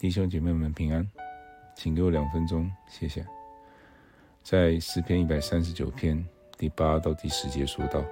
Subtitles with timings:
[0.00, 1.06] 弟兄姐妹们平安，
[1.74, 3.22] 请给我两分钟，谢谢。
[4.42, 6.26] 在诗篇一百三十九篇
[6.56, 8.02] 第八到第十节说道：“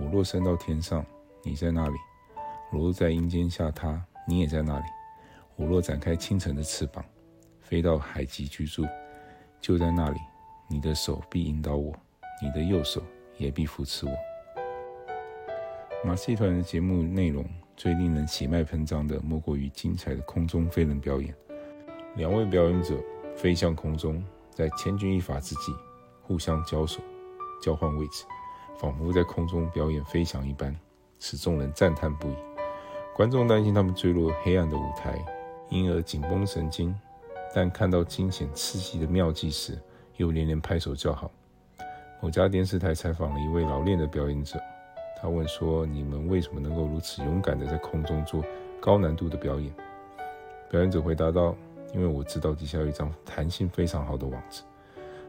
[0.00, 1.06] 我若升到天上，
[1.44, 1.94] 你在那里；
[2.72, 4.84] 我若在阴间下榻，你也在那里。
[5.54, 7.04] 我若展开清晨的翅膀，
[7.60, 8.84] 飞到海极居住，
[9.60, 10.18] 就在那里。
[10.66, 11.94] 你的手必引导我，
[12.42, 13.00] 你的右手
[13.38, 14.12] 也必扶持我。”
[16.04, 21.34] 马戏团的节目内容最令人血脉喷张的，莫过于精彩的空中飞人表演。
[22.14, 22.94] 两位表演者
[23.36, 25.74] 飞向空中，在千钧一发之际，
[26.22, 27.00] 互相交手，
[27.62, 28.24] 交换位置，
[28.78, 30.74] 仿佛在空中表演飞翔一般，
[31.20, 32.34] 使众人赞叹不已。
[33.14, 35.22] 观众担心他们坠落黑暗的舞台，
[35.68, 36.94] 因而紧绷神经；
[37.54, 39.78] 但看到惊险刺激的妙计时，
[40.16, 41.30] 又连连拍手叫好。
[42.22, 44.58] 某家电视台采访了一位老练的表演者。
[45.20, 48.44] 他问说：“你们为什么能够如此勇敢地在空中做
[48.80, 49.72] 高难度的表演？”
[50.70, 51.56] 表演者回答道
[51.94, 54.62] ：“因为我知道底下有一张弹性非常好的网子，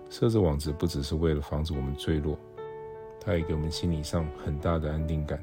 [0.09, 2.37] 设置网子不只是为了防止我们坠落，
[3.21, 5.41] 它也给我们心理上很大的安定感。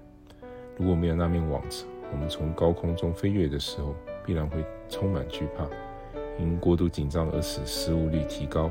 [0.77, 3.95] 如果没有那面网子，我们从高空中飞跃的时候
[4.27, 5.67] 必然会充满惧怕，
[6.39, 8.71] 因过度紧张而使失误率提高。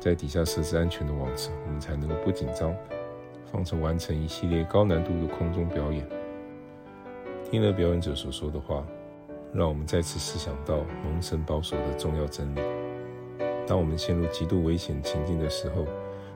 [0.00, 2.74] 在底下设置安全的网子，我们才能够不紧张。”
[3.52, 6.08] 方成完成一系列高难度的空中表演。
[7.44, 8.82] 听了表演者所说的话，
[9.52, 12.60] 让我们再次思想到蒙神保守的重要真理。
[13.66, 15.84] 当我们陷入极度危险情境的时候，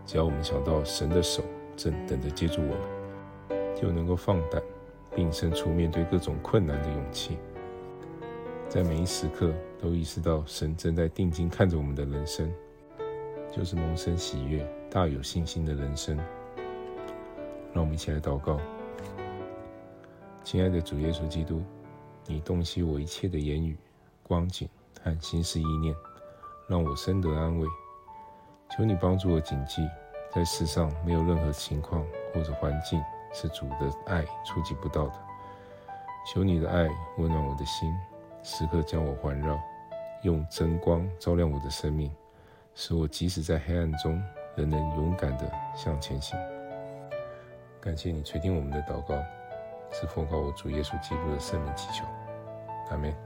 [0.04, 1.42] 只要我们想到神的手
[1.74, 4.62] 正等着接住我们，就能够放胆，
[5.14, 7.38] 并生出面对各种困难的勇气。
[8.68, 12.52] 在每一时刻都意识到神正在定睛看着我们的人生，
[13.50, 16.18] 就是蒙神喜悦、大有信心的人生。
[17.76, 18.58] 让我们一起来祷告，
[20.42, 21.62] 亲爱的主耶稣基督，
[22.24, 23.76] 你洞悉我一切的言语、
[24.22, 24.66] 光景
[25.02, 25.94] 和心思意念，
[26.70, 27.68] 让我深得安慰。
[28.70, 29.86] 求你帮助我谨记，
[30.34, 32.02] 在世上没有任何情况
[32.32, 32.98] 或者环境
[33.34, 35.14] 是主的爱触及不到的。
[36.32, 37.94] 求你的爱温暖我的心，
[38.42, 39.60] 时刻将我环绕，
[40.22, 42.10] 用真光照亮我的生命，
[42.74, 44.18] 使我即使在黑暗中，
[44.56, 46.38] 仍能勇敢地向前行。
[47.86, 49.14] 感谢你垂听我们的祷告，
[49.92, 52.04] 是奉告我主耶稣基督的圣名祈求，
[52.90, 53.25] 阿门。